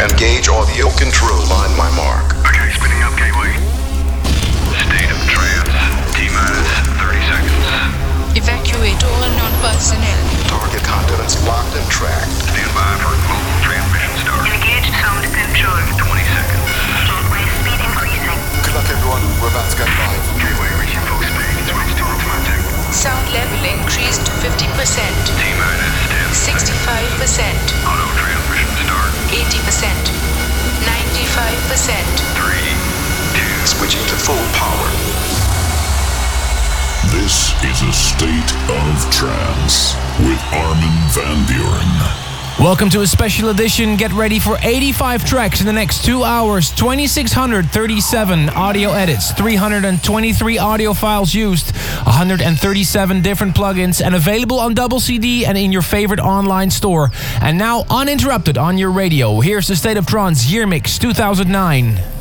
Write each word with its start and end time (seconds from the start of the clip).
Engage 0.00 0.48
audio 0.48 0.88
control 0.96 1.44
on 1.52 1.76
my 1.76 1.92
mark. 1.92 2.32
Okay, 2.48 2.72
spinning 2.72 3.04
up 3.04 3.12
gateway. 3.20 3.52
State 4.80 5.12
of 5.12 5.20
trance. 5.28 5.76
T-minus 6.16 6.72
30 6.96 7.20
seconds. 7.28 7.68
Evacuate 8.32 8.96
all 8.96 9.20
non-personnel. 9.28 10.20
Target 10.48 10.80
continents 10.88 11.36
locked 11.44 11.76
and 11.76 11.84
tracked. 11.92 12.32
Stand 12.48 12.72
by 12.72 12.96
for 13.04 13.12
global 13.28 13.56
transmission 13.60 14.08
start. 14.24 14.48
Engage 14.48 14.88
sound 14.88 15.20
control. 15.36 15.84
20 15.92 16.32
seconds. 16.32 16.64
Gateway 17.04 17.44
speed 17.60 17.80
increasing. 17.84 18.40
Good 18.64 18.72
luck, 18.80 18.88
everyone. 18.88 19.20
We're 19.36 19.52
about 19.52 19.68
to 19.68 19.76
go 19.76 19.84
live. 19.84 20.24
Gateway 20.40 20.70
reaching 20.80 21.04
full 21.12 21.20
speed. 21.28 21.60
Switch 21.68 21.92
to 22.00 22.04
automatic. 22.08 22.56
Sound 22.88 23.28
level 23.36 23.68
increased 23.68 24.24
to 24.24 24.32
50%, 24.40 24.48
T-minus 24.48 25.96
10 26.08 26.56
65%, 26.56 27.44
Auto 27.84 28.08
transmission 28.16 28.18
start. 28.18 28.29
80%, 29.30 29.86
95%. 30.82 32.02
3, 32.34 32.50
2, 33.38 33.66
Switching 33.66 34.04
to 34.08 34.16
full 34.16 34.34
power. 34.58 34.90
This 37.14 37.54
is 37.62 37.82
a 37.82 37.92
state 37.92 38.52
of 38.68 39.10
trance 39.12 39.94
with 40.18 40.42
Armin 40.52 40.98
van 41.14 41.46
Buuren. 41.46 42.29
Welcome 42.60 42.90
to 42.90 43.00
a 43.00 43.06
special 43.06 43.48
edition. 43.48 43.96
Get 43.96 44.12
ready 44.12 44.38
for 44.38 44.58
85 44.60 45.24
tracks 45.24 45.60
in 45.60 45.66
the 45.66 45.72
next 45.72 46.04
two 46.04 46.24
hours, 46.24 46.70
2,637 46.72 48.50
audio 48.50 48.90
edits, 48.90 49.32
323 49.32 50.58
audio 50.58 50.92
files 50.92 51.32
used, 51.32 51.74
137 51.74 53.22
different 53.22 53.56
plugins, 53.56 54.04
and 54.04 54.14
available 54.14 54.60
on 54.60 54.74
double 54.74 55.00
CD 55.00 55.46
and 55.46 55.56
in 55.56 55.72
your 55.72 55.80
favorite 55.80 56.20
online 56.20 56.70
store. 56.70 57.10
And 57.40 57.56
now 57.56 57.86
uninterrupted 57.88 58.58
on 58.58 58.76
your 58.76 58.90
radio. 58.90 59.40
Here's 59.40 59.66
the 59.66 59.74
State 59.74 59.96
of 59.96 60.06
Trance 60.06 60.52
Year 60.52 60.66
Mix 60.66 60.98
2009. 60.98 62.19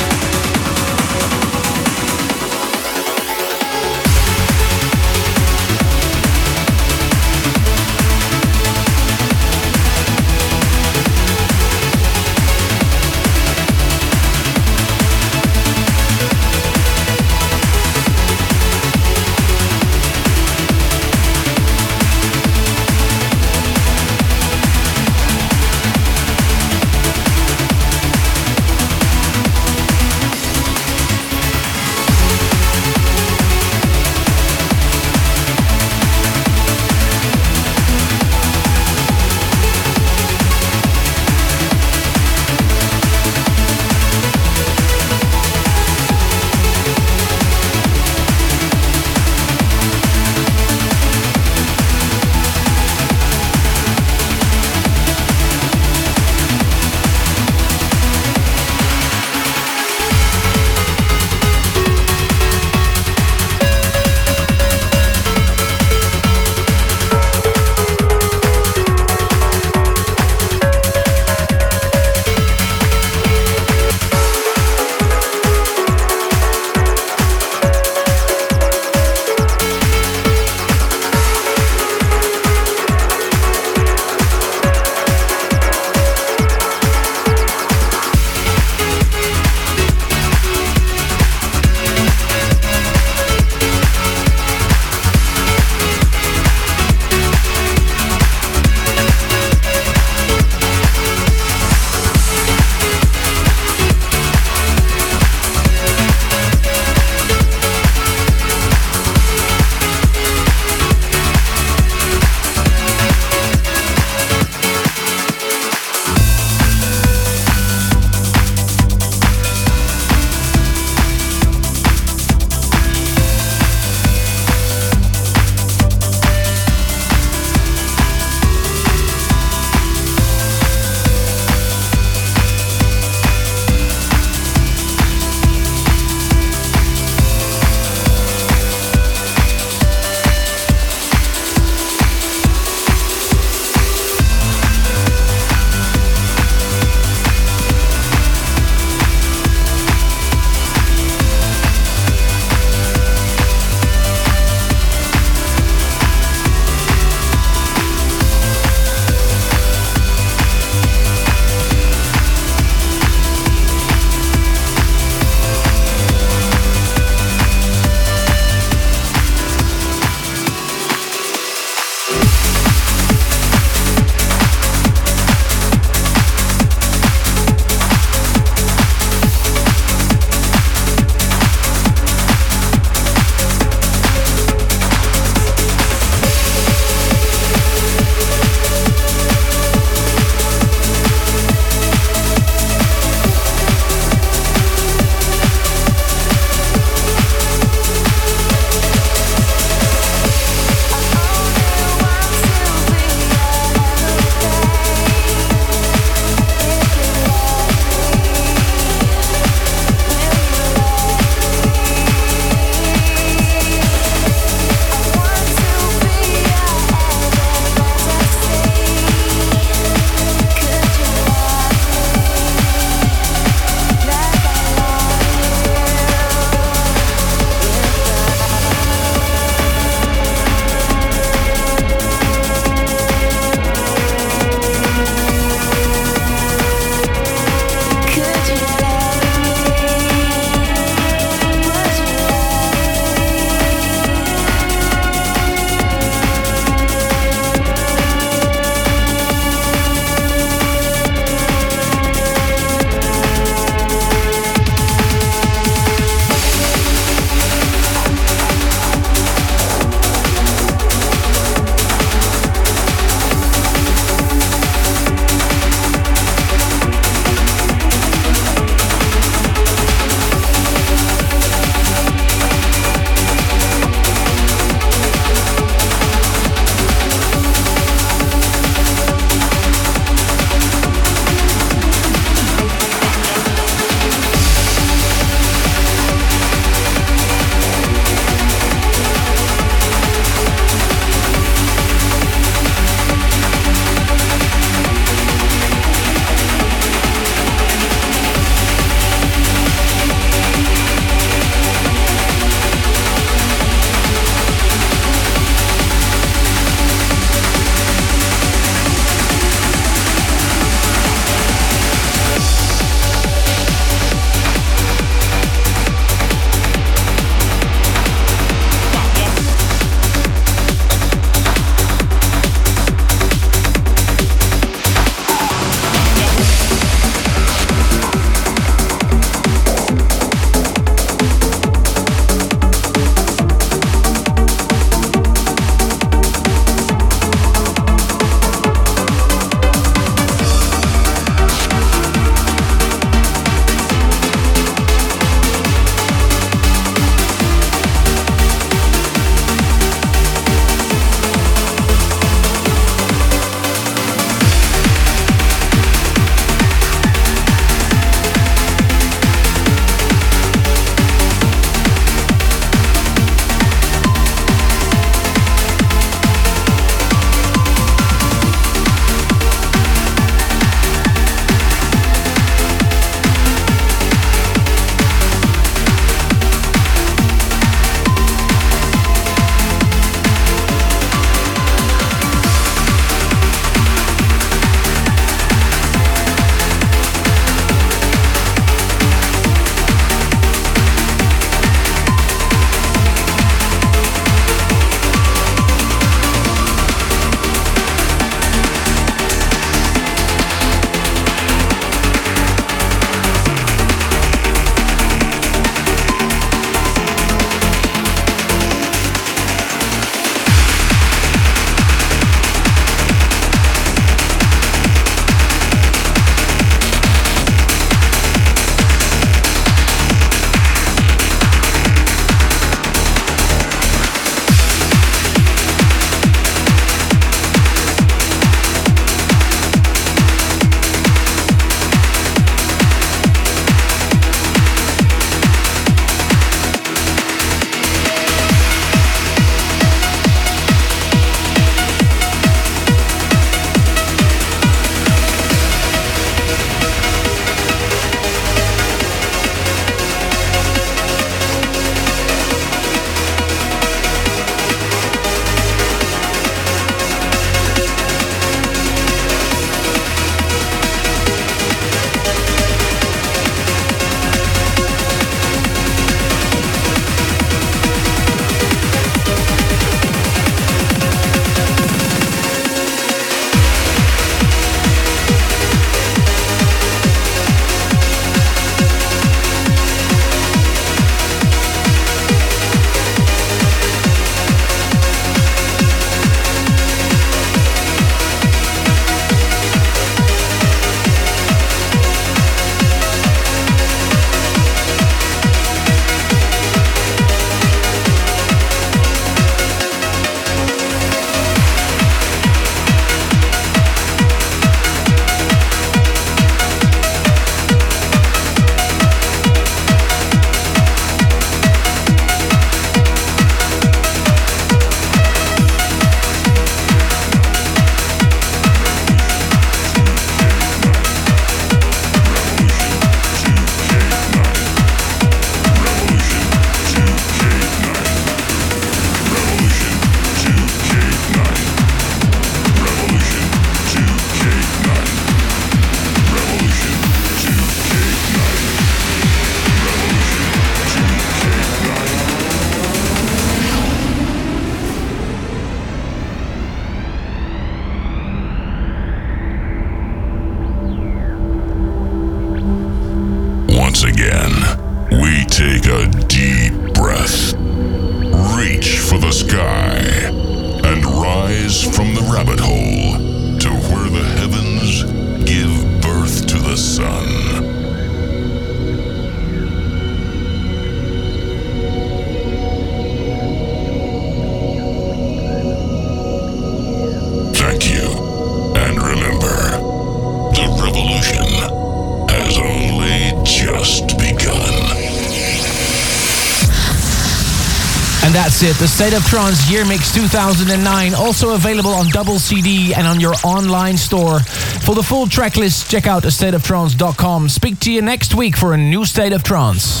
It. 588.64 588.76
The 588.76 588.88
State 588.88 589.12
of 589.12 589.24
Trance 589.26 589.70
Year 589.70 589.84
Mix 589.84 590.12
2009, 590.14 591.14
also 591.14 591.54
available 591.54 591.90
on 591.92 592.08
double 592.08 592.38
CD 592.38 592.94
and 592.94 593.06
on 593.06 593.20
your 593.20 593.34
online 593.44 593.96
store. 593.96 594.40
For 594.84 594.94
the 594.94 595.02
full 595.02 595.26
track 595.28 595.56
list, 595.56 595.90
check 595.90 596.06
out 596.06 596.22
stateoftrance.com. 596.24 597.48
Speak 597.48 597.78
to 597.80 597.92
you 597.92 598.00
next 598.00 598.34
week 598.34 598.56
for 598.56 598.72
a 598.72 598.76
new 598.76 599.04
State 599.04 599.32
of 599.32 599.42
Trance. 599.42 600.00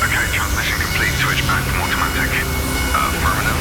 Okay, 0.00 0.24
transmission 0.32 0.78
complete. 0.80 1.12
Switch 1.20 1.44
back 1.44 1.62
from 1.68 1.84
automatic. 1.84 2.30
Uh, 2.96 3.12
Affirmative. 3.20 3.60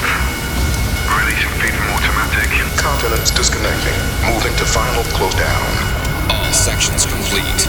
Releasing 1.11 1.53
feed 1.59 1.75
from 1.75 1.88
automatic. 1.91 2.49
Continents 2.79 3.31
disconnecting. 3.31 3.97
Moving 4.31 4.55
to 4.55 4.65
final 4.65 5.03
close 5.11 5.35
down. 5.35 5.67
All 6.31 6.53
sections 6.53 7.05
complete. 7.05 7.67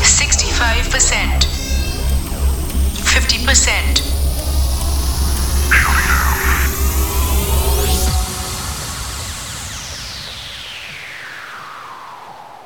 65%. 0.06 1.50
50%. 3.10 3.89